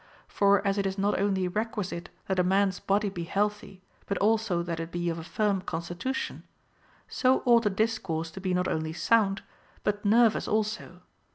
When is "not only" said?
0.97-1.47, 8.55-8.93